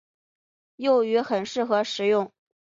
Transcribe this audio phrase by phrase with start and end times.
[0.77, 2.31] 幼鱼很适合食用。